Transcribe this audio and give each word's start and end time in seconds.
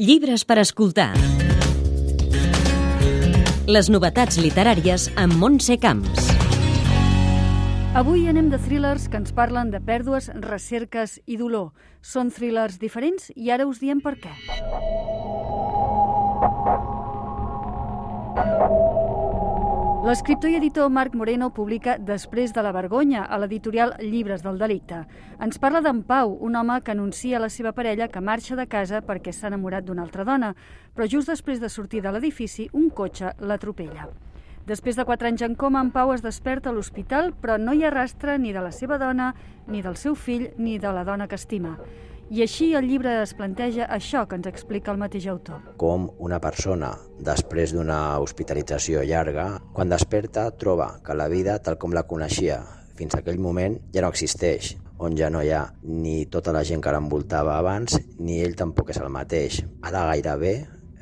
Llibres 0.00 0.46
per 0.48 0.56
escoltar. 0.62 1.10
Les 3.68 3.90
novetats 3.92 4.38
literàries 4.40 5.10
amb 5.20 5.36
Montse 5.36 5.76
Camps. 5.82 6.30
Avui 8.00 8.24
anem 8.32 8.48
de 8.48 8.56
thrillers 8.64 9.10
que 9.12 9.20
ens 9.20 9.34
parlen 9.36 9.68
de 9.74 9.82
pèrdues, 9.84 10.30
recerques 10.46 11.18
i 11.28 11.36
dolor. 11.36 11.74
Són 12.00 12.32
thrillers 12.32 12.80
diferents 12.80 13.28
i 13.36 13.52
ara 13.52 13.68
us 13.68 13.84
diem 13.84 14.00
per 14.00 14.16
què. 14.24 14.32
L'escriptor 20.00 20.48
i 20.48 20.54
editor 20.56 20.88
Marc 20.88 21.12
Moreno 21.12 21.50
publica 21.52 21.98
Després 22.00 22.54
de 22.56 22.62
la 22.64 22.70
vergonya 22.72 23.26
a 23.28 23.36
l'editorial 23.36 23.90
Llibres 24.00 24.40
del 24.40 24.56
delicte. 24.56 25.02
Ens 25.44 25.60
parla 25.60 25.82
d'en 25.84 26.00
Pau, 26.08 26.32
un 26.40 26.56
home 26.56 26.78
que 26.80 26.94
anuncia 26.94 27.36
a 27.36 27.42
la 27.44 27.50
seva 27.52 27.74
parella 27.76 28.08
que 28.08 28.22
marxa 28.24 28.56
de 28.56 28.64
casa 28.64 29.02
perquè 29.04 29.34
s'ha 29.36 29.50
enamorat 29.52 29.84
d'una 29.84 30.00
altra 30.06 30.24
dona, 30.24 30.54
però 30.96 31.04
just 31.04 31.28
després 31.28 31.60
de 31.60 31.68
sortir 31.68 32.00
de 32.00 32.14
l'edifici, 32.16 32.70
un 32.72 32.88
cotxe 32.88 33.34
l'atropella. 33.44 34.08
Després 34.64 34.96
de 34.96 35.04
quatre 35.04 35.28
anys 35.28 35.44
en 35.44 35.54
coma, 35.54 35.84
en 35.84 35.92
Pau 35.92 36.14
es 36.14 36.24
desperta 36.24 36.70
a 36.70 36.72
l'hospital, 36.72 37.34
però 37.36 37.60
no 37.60 37.76
hi 37.76 37.84
ha 37.84 37.92
rastre 37.92 38.38
ni 38.38 38.56
de 38.56 38.64
la 38.64 38.72
seva 38.72 38.96
dona, 38.96 39.34
ni 39.68 39.84
del 39.84 40.00
seu 40.00 40.16
fill, 40.16 40.48
ni 40.56 40.78
de 40.78 40.96
la 40.96 41.04
dona 41.04 41.28
que 41.28 41.36
estima. 41.36 41.76
I 42.30 42.44
així 42.44 42.68
el 42.78 42.84
llibre 42.86 43.16
es 43.24 43.32
planteja 43.34 43.88
això 43.90 44.20
que 44.30 44.36
ens 44.38 44.46
explica 44.46 44.92
el 44.92 45.00
mateix 45.02 45.24
autor. 45.32 45.64
Com 45.82 46.04
una 46.22 46.38
persona, 46.38 46.92
després 47.26 47.72
d'una 47.74 48.20
hospitalització 48.22 49.02
llarga, 49.02 49.46
quan 49.74 49.90
desperta 49.90 50.44
troba 50.54 50.92
que 51.02 51.16
la 51.18 51.26
vida, 51.32 51.56
tal 51.58 51.74
com 51.82 51.90
la 51.90 52.04
coneixia 52.06 52.60
fins 52.94 53.16
a 53.16 53.24
aquell 53.24 53.42
moment, 53.42 53.80
ja 53.90 54.04
no 54.04 54.12
existeix, 54.14 54.76
on 55.02 55.18
ja 55.18 55.26
no 55.34 55.42
hi 55.42 55.50
ha 55.50 55.64
ni 55.82 56.28
tota 56.30 56.54
la 56.54 56.62
gent 56.62 56.84
que 56.84 56.94
l'envoltava 56.94 57.56
abans, 57.58 57.98
ni 58.22 58.38
ell 58.44 58.54
tampoc 58.54 58.94
és 58.94 59.02
el 59.02 59.10
mateix. 59.10 59.64
De 59.82 59.90
gairebé 60.12 60.54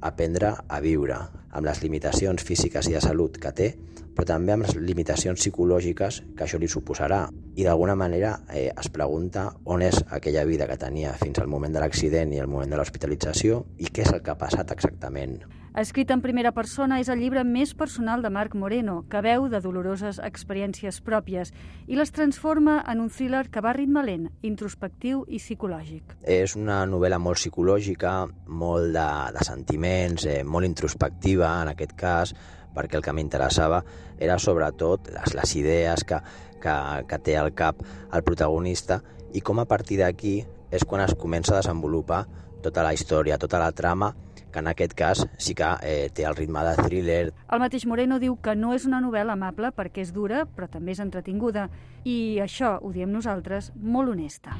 aprendre 0.00 0.54
a 0.68 0.80
viure, 0.80 1.18
amb 1.50 1.66
les 1.66 1.82
limitacions 1.82 2.44
físiques 2.46 2.88
i 2.88 2.96
de 2.96 3.02
salut 3.04 3.38
que 3.40 3.52
té, 3.56 3.70
però 4.14 4.26
també 4.26 4.52
amb 4.54 4.66
les 4.66 4.76
limitacions 4.76 5.40
psicològiques 5.40 6.20
que 6.36 6.44
això 6.44 6.58
li 6.60 6.68
suposarà. 6.68 7.22
I 7.56 7.64
d'alguna 7.66 7.96
manera 7.96 8.34
eh, 8.48 8.68
es 8.70 8.90
pregunta 8.92 9.46
on 9.64 9.84
és 9.86 10.02
aquella 10.10 10.44
vida 10.48 10.68
que 10.68 10.80
tenia 10.80 11.14
fins 11.20 11.40
al 11.40 11.48
moment 11.48 11.72
de 11.76 11.84
l'accident 11.84 12.34
i 12.34 12.42
el 12.42 12.50
moment 12.50 12.72
de 12.72 12.80
l'hospitalització 12.80 13.64
i 13.78 13.88
què 13.88 14.06
és 14.06 14.14
el 14.14 14.22
que 14.24 14.34
ha 14.34 14.40
passat 14.40 14.72
exactament. 14.76 15.40
Escrit 15.70 16.10
en 16.10 16.18
primera 16.18 16.50
persona, 16.50 16.96
és 16.98 17.06
el 17.12 17.20
llibre 17.22 17.44
més 17.46 17.76
personal 17.78 18.24
de 18.24 18.30
Marc 18.34 18.56
Moreno, 18.58 19.04
que 19.06 19.20
veu 19.22 19.44
de 19.48 19.60
doloroses 19.62 20.18
experiències 20.18 20.96
pròpies 21.06 21.52
i 21.86 21.94
les 21.94 22.10
transforma 22.10 22.80
en 22.90 22.98
un 22.98 23.06
thriller 23.06 23.44
que 23.54 23.62
va 23.62 23.70
a 23.70 23.76
ritme 23.76 24.02
lent, 24.02 24.24
introspectiu 24.42 25.20
i 25.28 25.38
psicològic. 25.38 26.16
És 26.26 26.56
una 26.58 26.80
novel·la 26.90 27.20
molt 27.22 27.38
psicològica, 27.38 28.14
molt 28.50 28.90
de, 28.96 29.04
de 29.36 29.44
sentiments, 29.46 30.24
eh, 30.26 30.40
molt 30.42 30.66
introspectiva 30.66 31.52
en 31.62 31.70
aquest 31.70 31.94
cas, 31.94 32.32
perquè 32.74 32.98
el 32.98 33.06
que 33.06 33.14
m'interessava 33.14 33.78
era 34.18 34.40
sobretot 34.42 35.12
les, 35.14 35.36
les 35.38 35.54
idees 35.60 36.02
que, 36.02 36.18
que, 36.58 36.74
que 37.06 37.20
té 37.22 37.36
al 37.38 37.52
cap 37.54 37.78
el 38.10 38.26
protagonista 38.26 38.98
i 39.38 39.40
com 39.40 39.62
a 39.62 39.68
partir 39.70 40.00
d'aquí 40.02 40.40
és 40.70 40.82
quan 40.82 41.06
es 41.06 41.14
comença 41.14 41.54
a 41.54 41.62
desenvolupar 41.62 42.24
tota 42.60 42.82
la 42.82 42.90
història, 42.92 43.38
tota 43.38 43.62
la 43.62 43.70
trama, 43.70 44.10
que 44.50 44.62
en 44.62 44.70
aquest 44.70 44.94
cas 44.98 45.24
sí 45.38 45.54
que 45.54 45.70
eh, 45.82 46.10
té 46.14 46.26
el 46.28 46.36
ritme 46.36 46.64
de 46.66 46.76
thriller. 46.82 47.22
El 47.50 47.62
mateix 47.62 47.86
Moreno 47.86 48.20
diu 48.22 48.36
que 48.42 48.56
no 48.58 48.74
és 48.74 48.86
una 48.88 49.00
novel·la 49.00 49.38
amable 49.38 49.72
perquè 49.76 50.04
és 50.04 50.12
dura, 50.12 50.44
però 50.44 50.68
també 50.70 50.92
és 50.96 51.02
entretinguda, 51.02 51.68
i 52.04 52.38
això, 52.42 52.78
ho 52.82 52.92
diem 52.92 53.12
nosaltres, 53.12 53.72
molt 53.76 54.12
honesta. 54.12 54.58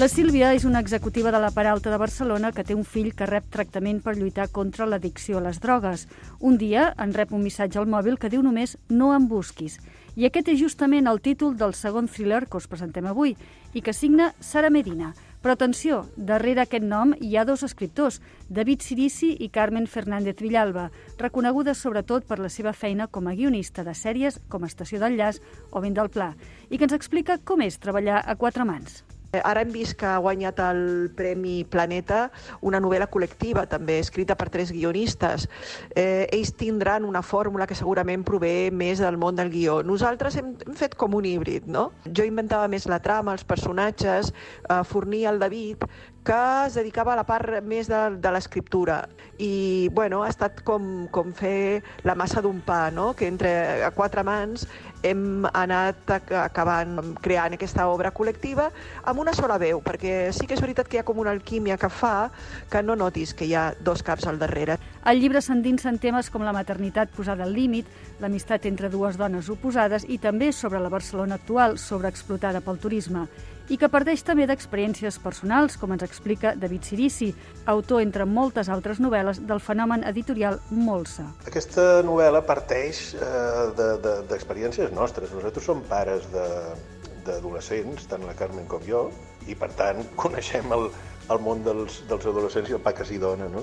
La 0.00 0.06
Sílvia 0.08 0.54
és 0.56 0.62
una 0.64 0.80
executiva 0.80 1.28
de 1.28 1.38
la 1.42 1.50
Paralta 1.52 1.90
de 1.92 1.98
Barcelona 2.00 2.54
que 2.56 2.62
té 2.64 2.72
un 2.72 2.86
fill 2.88 3.10
que 3.12 3.26
rep 3.28 3.50
tractament 3.52 3.98
per 4.00 4.14
lluitar 4.16 4.46
contra 4.48 4.86
l'addicció 4.88 5.36
a 5.36 5.42
les 5.44 5.58
drogues. 5.60 6.06
Un 6.40 6.56
dia 6.56 6.86
en 6.96 7.12
rep 7.12 7.34
un 7.36 7.42
missatge 7.44 7.76
al 7.76 7.84
mòbil 7.84 8.16
que 8.16 8.30
diu 8.32 8.40
només 8.40 8.78
«No 8.88 9.10
em 9.12 9.26
busquis». 9.28 9.76
I 10.16 10.26
aquest 10.26 10.48
és 10.50 10.58
justament 10.58 11.06
el 11.06 11.20
títol 11.22 11.56
del 11.56 11.74
segon 11.78 12.08
thriller 12.10 12.46
que 12.50 12.58
us 12.58 12.66
presentem 12.70 13.06
avui 13.06 13.36
i 13.74 13.82
que 13.82 13.94
signa 13.94 14.32
Sara 14.40 14.70
Medina. 14.70 15.12
Però 15.40 15.54
atenció, 15.54 16.02
darrere 16.16 16.66
aquest 16.66 16.84
nom 16.84 17.14
hi 17.16 17.36
ha 17.36 17.46
dos 17.48 17.62
escriptors, 17.64 18.18
David 18.48 18.82
Sirici 18.84 19.30
i 19.40 19.48
Carmen 19.48 19.86
Fernández 19.88 20.42
Villalba, 20.42 20.90
reconegudes 21.16 21.80
sobretot 21.80 22.26
per 22.28 22.40
la 22.42 22.50
seva 22.52 22.74
feina 22.76 23.06
com 23.06 23.30
a 23.30 23.36
guionista 23.38 23.84
de 23.86 23.94
sèries 23.96 24.36
com 24.52 24.66
Estació 24.68 25.00
d'Enllaç 25.00 25.40
o 25.70 25.80
Vent 25.80 25.96
del 25.96 26.12
Pla, 26.12 26.34
i 26.68 26.76
que 26.76 26.84
ens 26.84 26.96
explica 26.98 27.38
com 27.38 27.64
és 27.64 27.80
treballar 27.80 28.20
a 28.20 28.36
quatre 28.36 28.68
mans. 28.68 29.00
Ara 29.30 29.62
hem 29.62 29.70
vist 29.70 29.94
que 29.94 30.08
ha 30.10 30.18
guanyat 30.18 30.58
el 30.64 30.80
Premi 31.14 31.62
Planeta 31.70 32.24
una 32.66 32.80
novel·la 32.82 33.06
col·lectiva, 33.12 33.62
també 33.70 34.00
escrita 34.02 34.34
per 34.34 34.48
tres 34.50 34.72
guionistes. 34.74 35.46
Eh, 35.94 36.26
ells 36.34 36.50
tindran 36.58 37.06
una 37.06 37.22
fórmula 37.22 37.68
que 37.70 37.78
segurament 37.78 38.24
prové 38.26 38.72
més 38.74 38.98
del 38.98 39.20
món 39.22 39.38
del 39.38 39.52
guió. 39.54 39.80
Nosaltres 39.86 40.40
hem, 40.40 40.56
hem 40.66 40.74
fet 40.74 40.98
com 40.98 41.14
un 41.14 41.28
híbrid, 41.30 41.70
no? 41.70 41.92
Jo 42.10 42.26
inventava 42.26 42.66
més 42.66 42.88
la 42.90 42.98
trama, 42.98 43.36
els 43.38 43.46
personatges, 43.46 44.32
eh, 44.66 44.82
fornia 44.90 45.30
el 45.30 45.38
David, 45.38 45.86
que 46.24 46.66
es 46.66 46.74
dedicava 46.74 47.14
a 47.14 47.16
la 47.16 47.24
part 47.24 47.62
més 47.64 47.88
de, 47.88 47.98
de 48.20 48.32
l'escriptura. 48.32 49.00
I, 49.40 49.88
bueno, 49.96 50.20
ha 50.22 50.28
estat 50.28 50.60
com, 50.66 51.08
com 51.12 51.32
fer 51.32 51.80
la 52.04 52.14
massa 52.14 52.42
d'un 52.44 52.60
pa, 52.60 52.90
no? 52.92 53.14
Que 53.16 53.28
entre 53.30 53.50
a 53.86 53.90
quatre 53.96 54.24
mans 54.26 54.66
hem 55.02 55.46
anat 55.56 56.10
acabant 56.12 57.14
creant 57.24 57.56
aquesta 57.56 57.86
obra 57.88 58.10
col·lectiva 58.12 58.66
amb 59.08 59.22
una 59.22 59.32
sola 59.32 59.56
veu, 59.60 59.80
perquè 59.80 60.28
sí 60.36 60.44
que 60.44 60.58
és 60.58 60.60
veritat 60.60 60.90
que 60.90 60.98
hi 60.98 61.00
ha 61.00 61.06
com 61.08 61.22
una 61.22 61.32
alquímia 61.32 61.78
que 61.80 61.88
fa 61.88 62.28
que 62.70 62.82
no 62.84 62.98
notis 63.00 63.32
que 63.32 63.48
hi 63.48 63.54
ha 63.56 63.70
dos 63.80 64.04
caps 64.04 64.28
al 64.28 64.38
darrere. 64.38 64.76
El 65.08 65.22
llibre 65.22 65.40
s'endinsa 65.40 65.88
en 65.88 65.98
temes 66.02 66.28
com 66.28 66.44
la 66.44 66.52
maternitat 66.52 67.14
posada 67.16 67.46
al 67.48 67.56
límit, 67.56 67.88
l'amistat 68.20 68.68
entre 68.68 68.92
dues 68.92 69.16
dones 69.16 69.48
oposades 69.48 70.04
i 70.04 70.20
també 70.20 70.52
sobre 70.52 70.84
la 70.84 70.92
Barcelona 70.92 71.40
actual, 71.40 71.78
sobreexplotada 71.80 72.60
pel 72.60 72.82
turisme 72.82 73.24
i 73.70 73.78
que 73.78 73.88
parteix 73.90 74.24
també 74.26 74.46
d'experiències 74.50 75.18
personals, 75.22 75.76
com 75.78 75.92
ens 75.94 76.02
explica 76.02 76.56
David 76.58 76.88
Sirici, 76.88 77.30
autor, 77.70 78.02
entre 78.02 78.26
moltes 78.26 78.68
altres 78.72 78.98
novel·les, 79.02 79.44
del 79.46 79.62
fenomen 79.62 80.02
editorial 80.10 80.58
Molsa. 80.74 81.28
Aquesta 81.46 82.02
novel·la 82.06 82.42
parteix 82.46 83.14
eh, 83.14 83.92
d'experiències 84.30 84.88
de, 84.88 84.90
de, 84.90 84.98
nostres. 84.98 85.30
Nosaltres 85.36 85.70
som 85.70 85.84
pares 85.86 86.26
d'adolescents, 86.34 88.08
tant 88.10 88.26
la 88.26 88.34
Carmen 88.38 88.66
com 88.70 88.82
jo, 88.86 89.06
i 89.46 89.54
per 89.54 89.70
tant 89.78 90.02
coneixem 90.18 90.74
el, 90.74 90.90
el 91.30 91.42
món 91.46 91.62
dels, 91.66 92.02
dels 92.10 92.26
adolescents 92.26 92.72
i 92.72 92.78
el 92.78 92.82
pa 92.82 92.94
que 92.96 93.06
s'hi 93.06 93.22
dona, 93.22 93.48
no? 93.54 93.62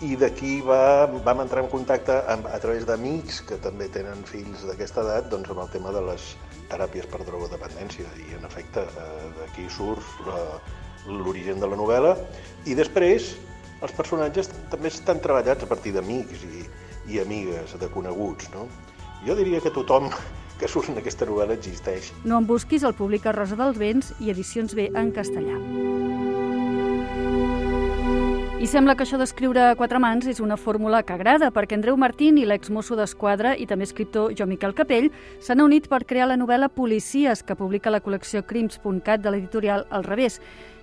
I 0.00 0.14
d'aquí 0.16 0.60
va, 0.64 1.06
vam 1.24 1.42
entrar 1.42 1.60
en 1.64 1.68
contacte 1.68 2.14
amb, 2.32 2.46
a 2.48 2.56
través 2.62 2.86
d'amics 2.88 3.42
que 3.48 3.58
també 3.60 3.90
tenen 3.92 4.22
fills 4.28 4.64
d'aquesta 4.64 5.04
edat 5.04 5.28
doncs, 5.32 5.50
amb 5.52 5.60
el 5.66 5.68
tema 5.74 5.92
de 5.92 6.00
les 6.06 6.30
teràpies 6.70 7.08
per 7.10 7.20
drogodependència 7.26 8.08
i 8.24 8.32
en 8.38 8.46
efecte 8.48 8.86
eh, 8.86 9.28
d'aquí 9.40 9.66
surt 9.68 10.06
l'origen 11.10 11.60
de 11.60 11.68
la 11.68 11.76
novel·la 11.76 12.14
i 12.68 12.76
després 12.78 13.34
els 13.80 13.94
personatges 13.96 14.50
també 14.72 14.88
estan 14.92 15.20
treballats 15.24 15.64
a 15.64 15.68
partir 15.68 15.92
d'amics 15.96 16.44
i, 16.48 16.64
i 17.12 17.20
amigues, 17.20 17.76
de 17.80 17.88
coneguts. 17.92 18.50
No? 18.54 18.68
Jo 19.26 19.36
diria 19.36 19.60
que 19.64 19.72
tothom 19.72 20.10
que 20.60 20.68
surt 20.68 20.92
en 20.92 21.00
aquesta 21.00 21.28
novel·la 21.28 21.56
existeix. 21.56 22.12
No 22.24 22.40
en 22.40 22.48
busquis, 22.48 22.84
el 22.84 22.96
publica 22.96 23.32
Rosa 23.36 23.56
dels 23.60 23.80
Vents 23.80 24.12
i 24.20 24.32
Edicions 24.32 24.76
B 24.76 24.90
en 24.92 25.12
castellà. 25.16 25.56
I 28.60 28.66
sembla 28.68 28.92
que 28.92 29.06
això 29.06 29.16
d'escriure 29.16 29.62
a 29.70 29.74
quatre 29.74 29.96
mans 29.96 30.26
és 30.28 30.36
una 30.44 30.58
fórmula 30.60 30.98
que 31.00 31.14
agrada, 31.14 31.48
perquè 31.48 31.78
Andreu 31.78 31.96
Martín 31.96 32.36
i 32.36 32.42
l'exmosso 32.44 32.92
d'Esquadra 32.92 33.54
i 33.56 33.64
també 33.64 33.86
escriptor 33.88 34.34
Jo 34.36 34.44
Miquel 34.44 34.74
Capell 34.76 35.06
s'han 35.40 35.62
unit 35.64 35.88
per 35.88 36.02
crear 36.04 36.26
la 36.28 36.36
novel·la 36.36 36.68
Policies, 36.68 37.40
que 37.40 37.56
publica 37.56 37.88
la 37.88 38.02
col·lecció 38.04 38.44
crims.cat 38.44 39.24
de 39.24 39.32
l'editorial 39.32 39.86
Al 39.88 40.04
Revés. 40.04 40.36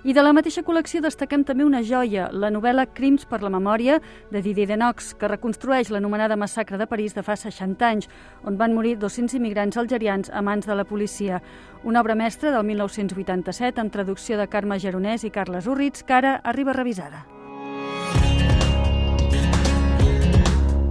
I 0.09 0.15
de 0.17 0.23
la 0.25 0.33
mateixa 0.33 0.65
col·lecció 0.65 1.03
destaquem 1.05 1.45
també 1.45 1.67
una 1.69 1.83
joia, 1.85 2.31
la 2.33 2.49
novel·la 2.49 2.87
Crims 2.97 3.29
per 3.29 3.43
la 3.45 3.53
memòria 3.53 4.01
de 4.33 4.41
Didier 4.41 4.71
Denox, 4.73 5.13
que 5.13 5.29
reconstrueix 5.29 5.93
l'anomenada 5.93 6.33
massacre 6.35 6.81
de 6.81 6.89
París 6.89 7.13
de 7.13 7.21
fa 7.21 7.37
60 7.37 7.85
anys, 7.93 8.09
on 8.41 8.57
van 8.57 8.73
morir 8.73 8.97
200 8.97 9.37
immigrants 9.37 9.77
algerians 9.77 10.33
a 10.33 10.41
mans 10.41 10.65
de 10.65 10.73
la 10.73 10.89
policia. 10.89 11.43
Una 11.83 12.01
obra 12.01 12.17
mestra 12.17 12.49
del 12.49 12.65
1987 12.73 13.85
amb 13.85 13.93
traducció 13.93 14.41
de 14.41 14.49
Carme 14.49 14.81
Geronès 14.81 15.29
i 15.29 15.29
Carles 15.29 15.69
Urritz, 15.69 16.01
que 16.01 16.23
ara 16.23 16.39
arriba 16.41 16.73
revisada. 16.73 17.27